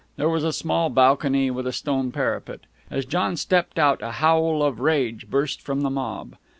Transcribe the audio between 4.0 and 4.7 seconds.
a howl